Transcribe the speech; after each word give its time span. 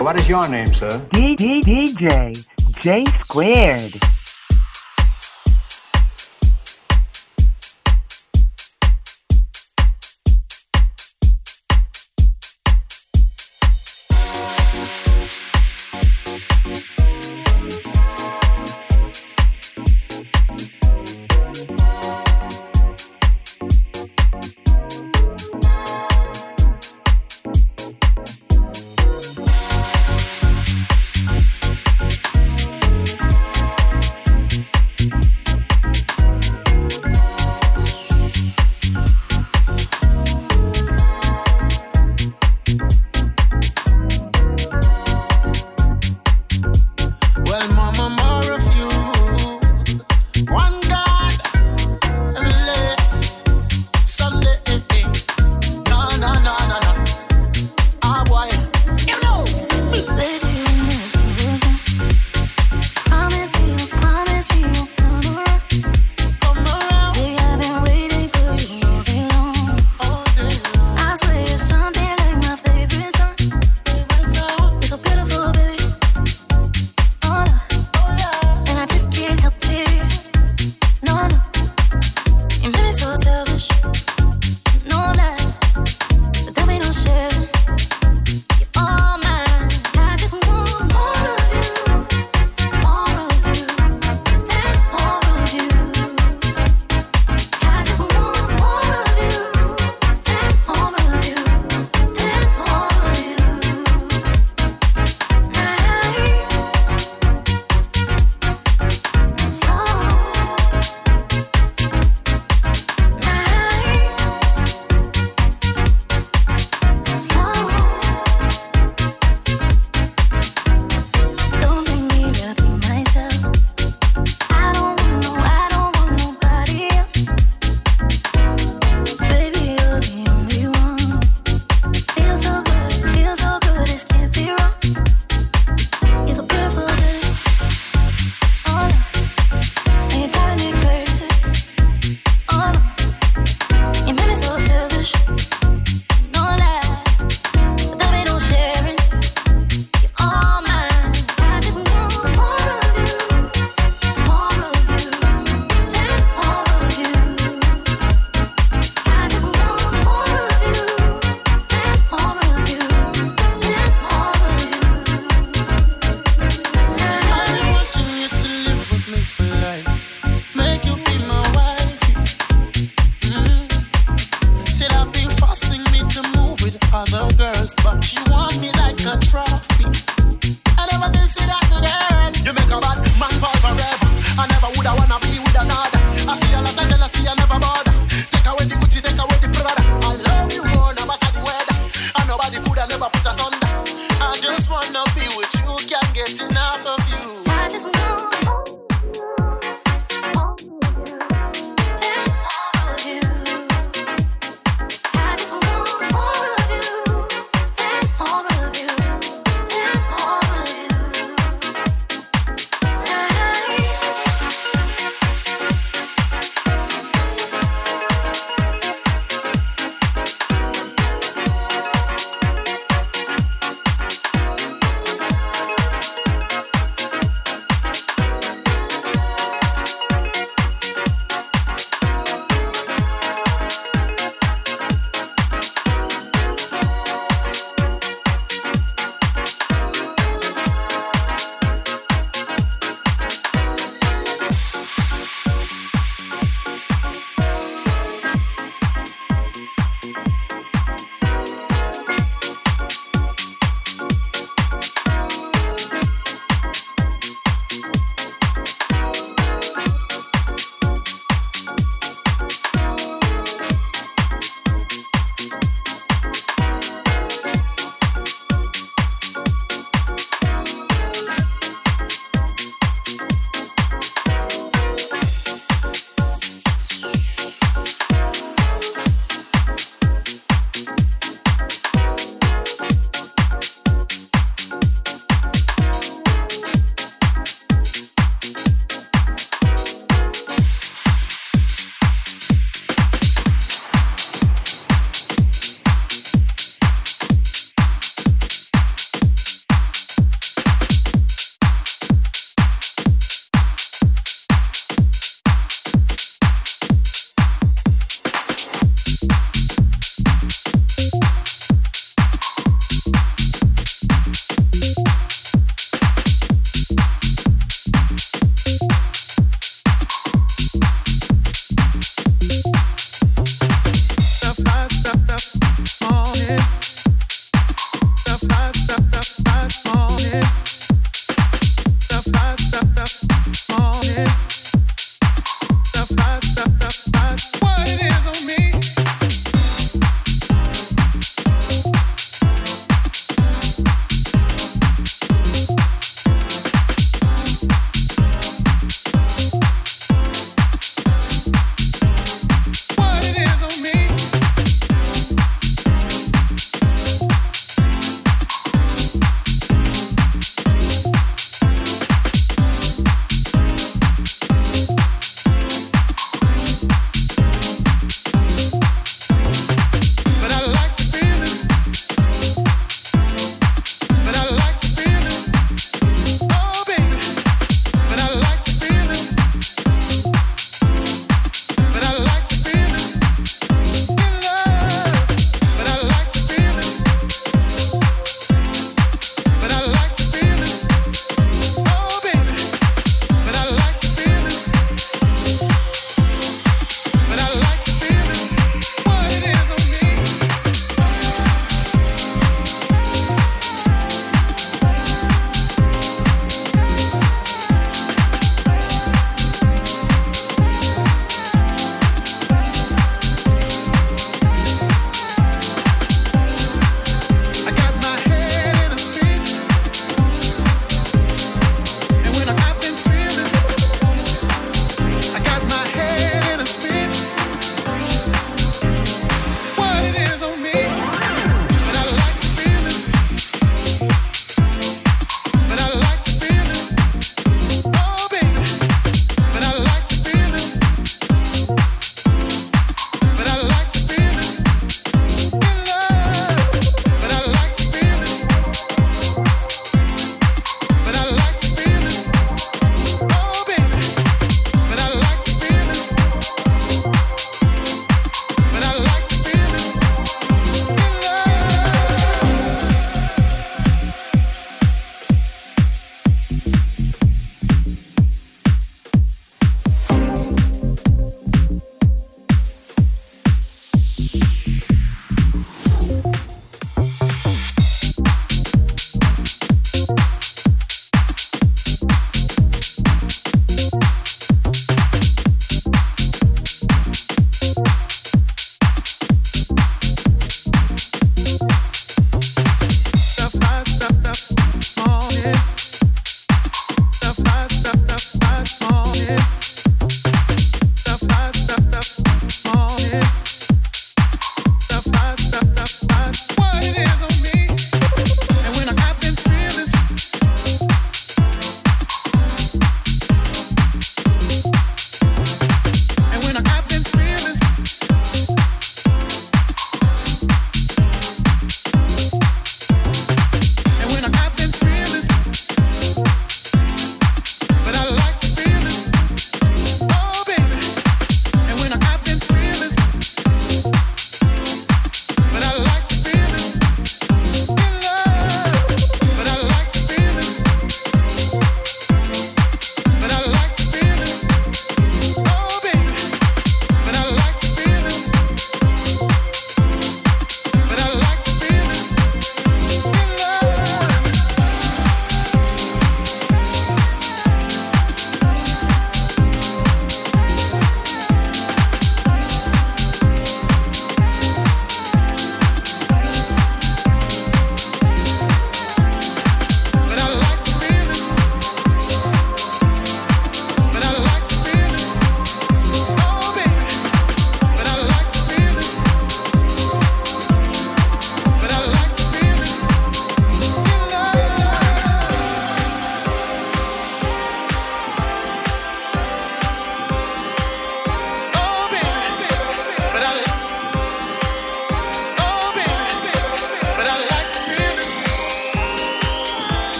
What 0.00 0.14
is 0.20 0.28
your 0.28 0.48
name, 0.48 0.68
sir? 0.68 0.88
D 1.12 1.34
D 1.34 1.60
DJ 1.60 2.32
J 2.80 3.04
squared. 3.06 4.00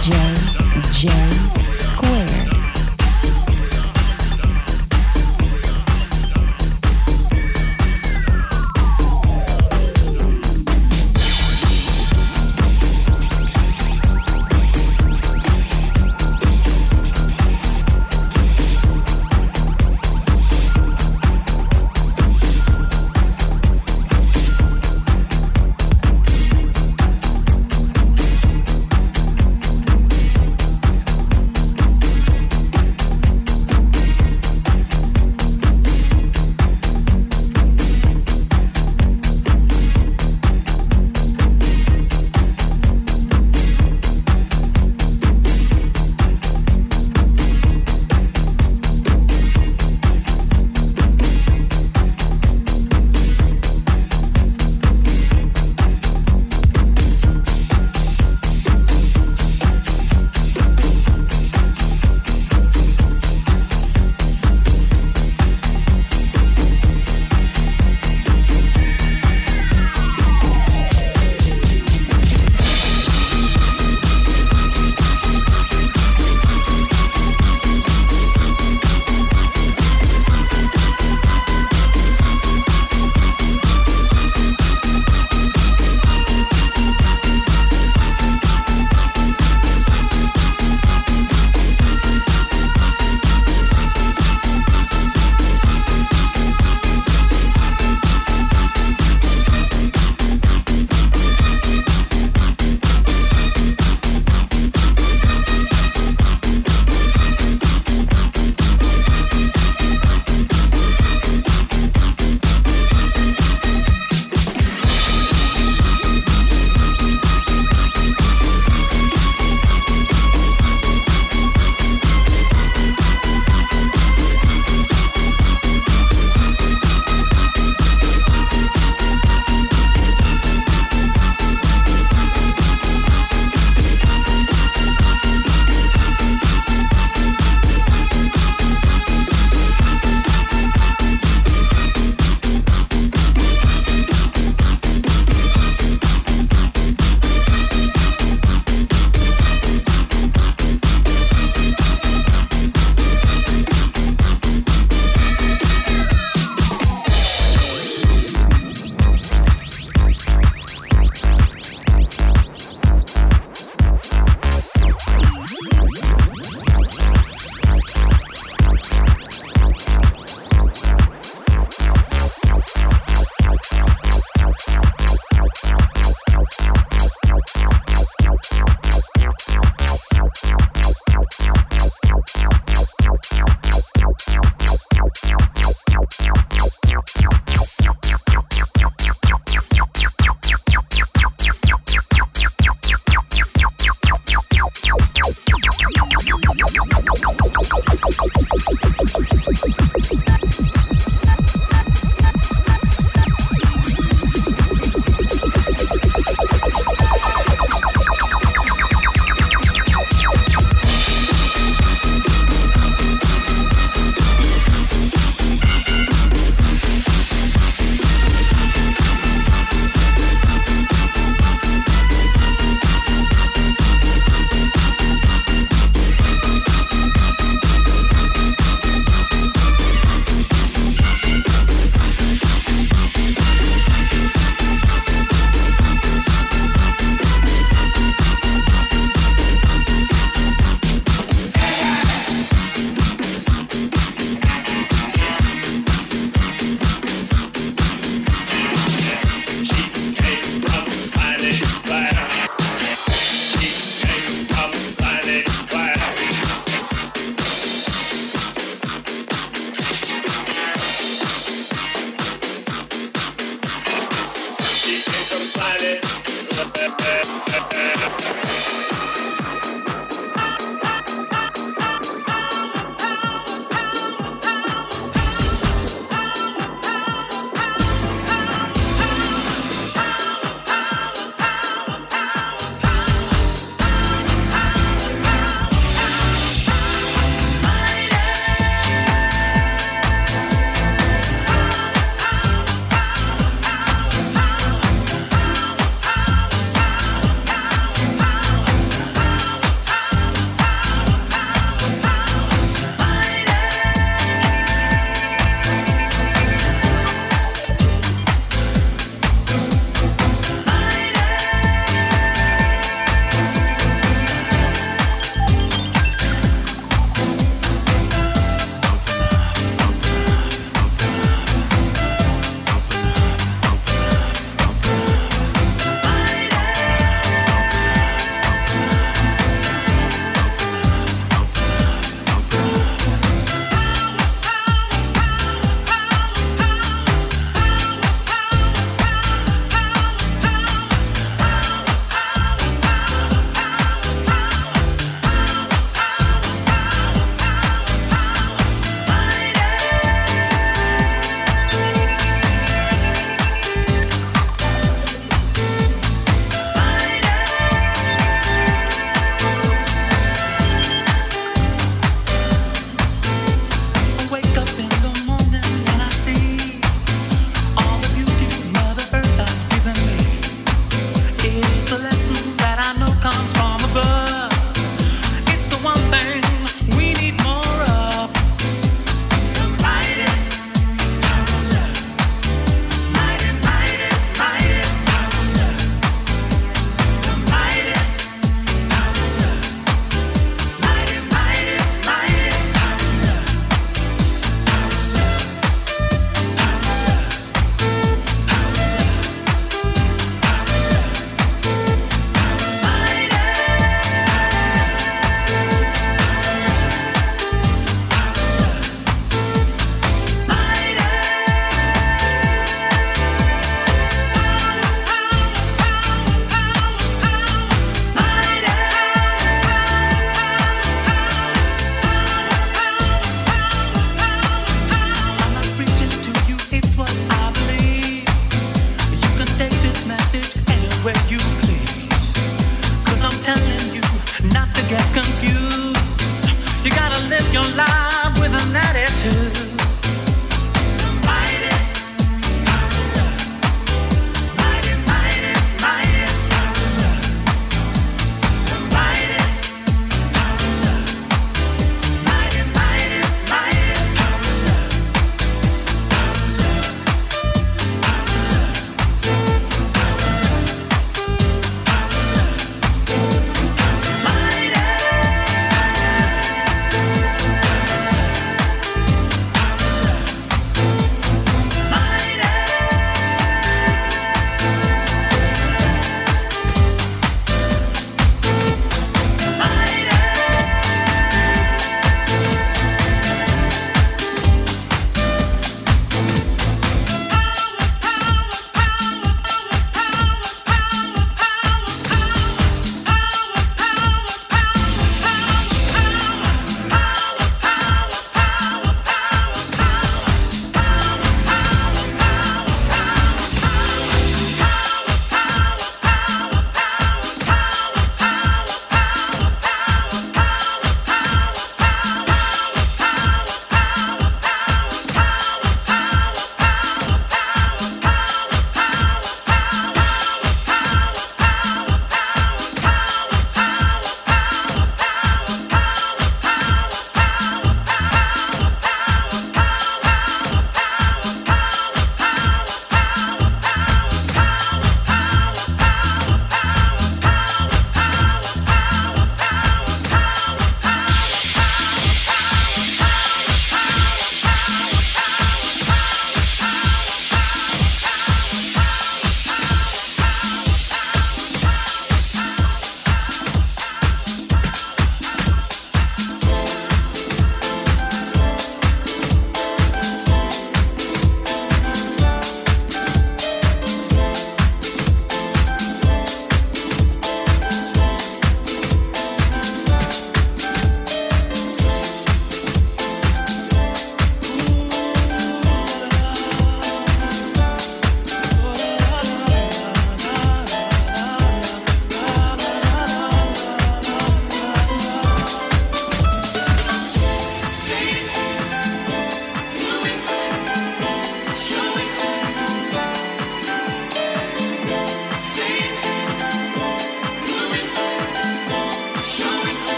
DJ 0.00 0.14
J 0.90 1.74
Squared. 1.74 2.59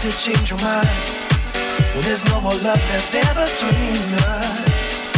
to 0.00 0.10
change 0.12 0.48
your 0.48 0.58
mind 0.60 0.88
when 0.88 1.92
well, 1.92 2.02
there's 2.04 2.24
no 2.24 2.40
more 2.40 2.56
love 2.64 2.80
left 2.88 3.12
there 3.12 3.34
between 3.36 4.00
us. 4.32 5.12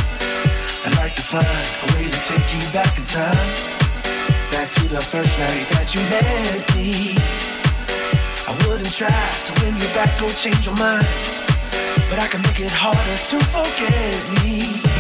I'd 0.85 0.97
like 0.97 1.15
to 1.15 1.23
find 1.23 1.47
a 1.47 1.87
way 1.95 2.11
to 2.11 2.21
take 2.27 2.43
you 2.53 2.59
back 2.73 2.99
in 2.99 3.05
time, 3.05 3.49
back 4.51 4.71
to 4.73 4.83
the 4.89 5.01
first 5.01 5.39
night 5.39 5.69
that 5.71 5.95
you 5.95 6.01
met 6.11 6.67
me. 6.75 7.15
I 8.49 8.53
wouldn't 8.67 8.91
try 8.91 9.07
to 9.09 9.63
win 9.63 9.77
you 9.77 9.87
back 9.95 10.21
or 10.21 10.31
change 10.31 10.67
your 10.67 10.75
mind, 10.75 11.07
but 12.11 12.19
I 12.19 12.27
can 12.27 12.43
make 12.43 12.59
it 12.59 12.73
harder 12.75 12.99
to 12.99 13.39
forget 13.55 14.43
me. 14.43 14.92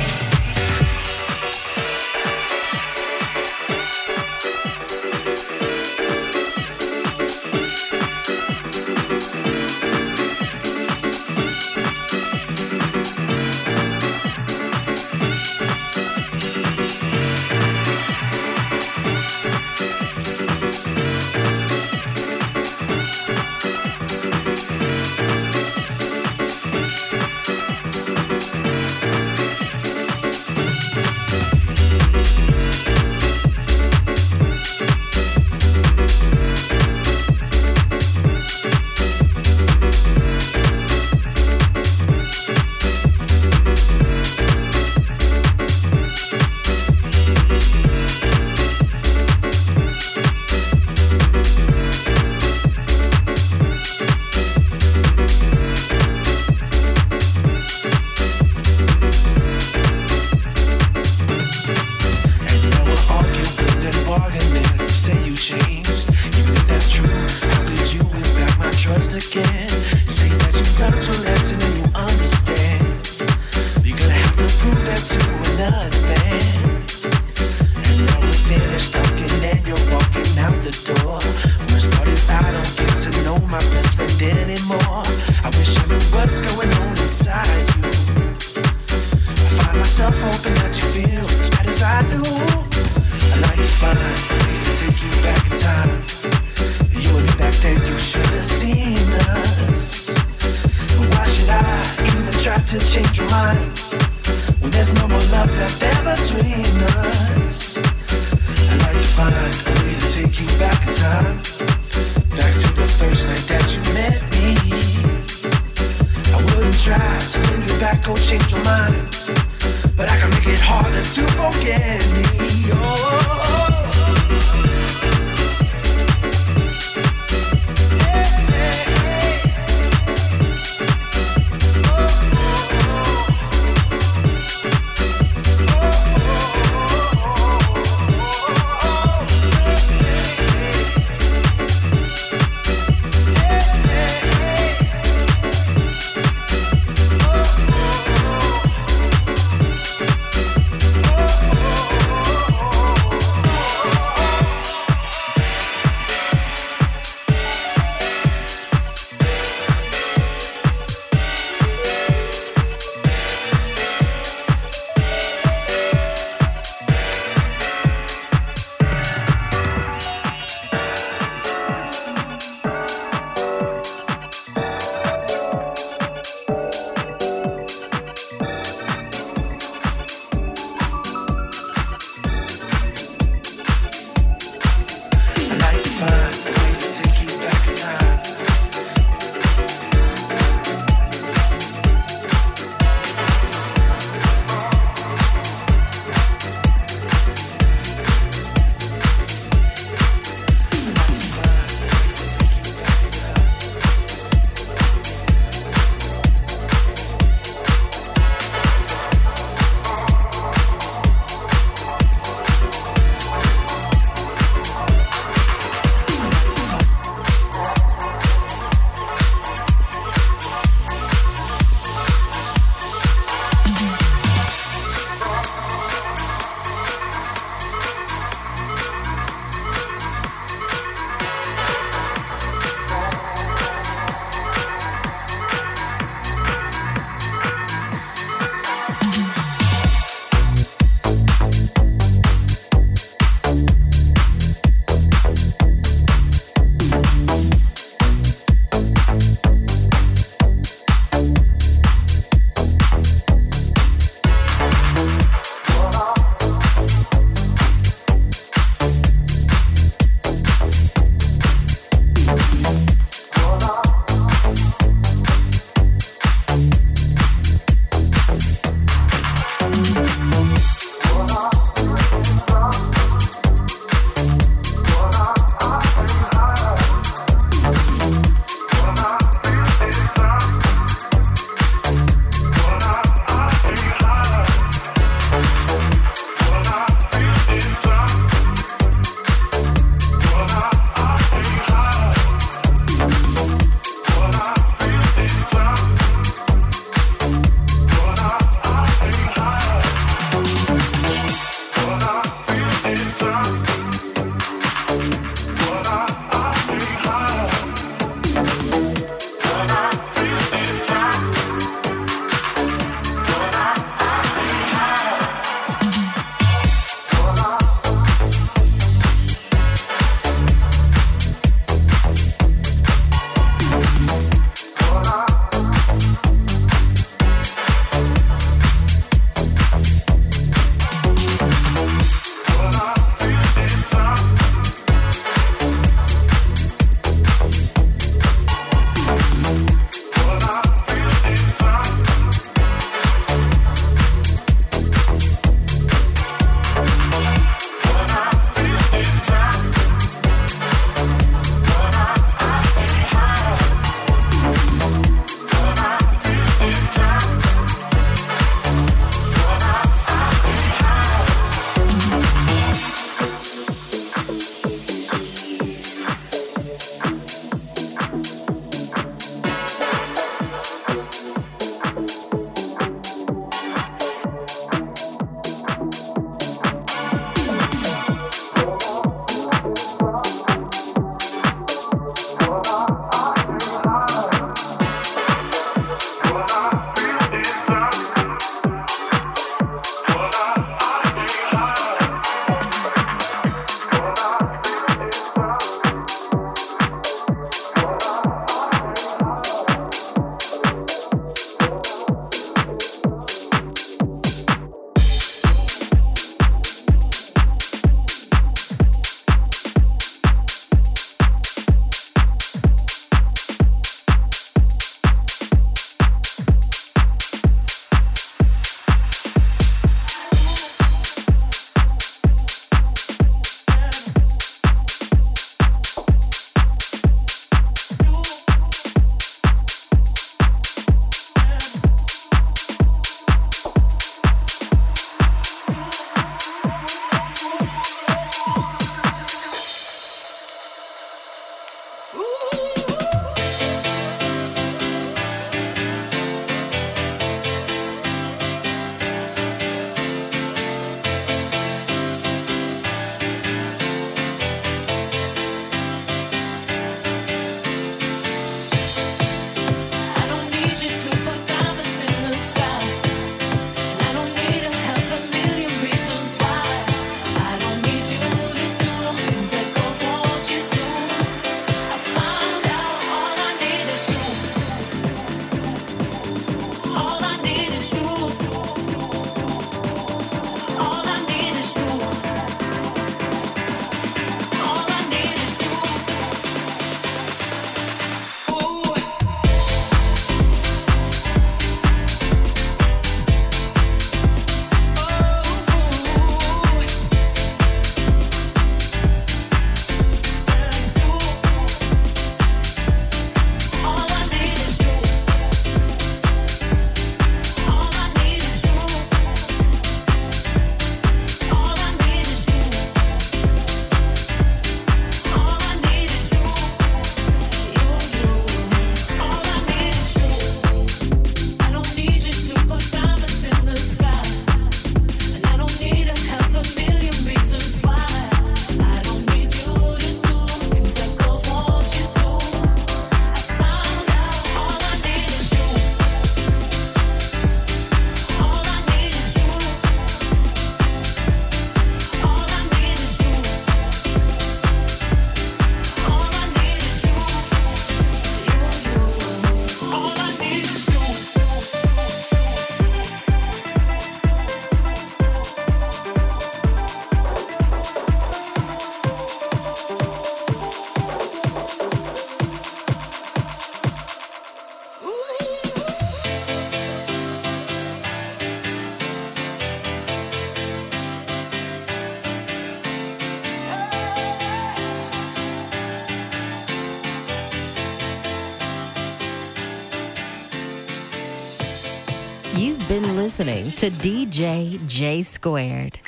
Listening 583.39 583.73
to 583.73 583.89
DJ 583.89 584.87
J 584.87 585.23
Squared. 585.23 586.02